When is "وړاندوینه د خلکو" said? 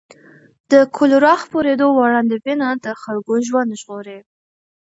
1.93-3.33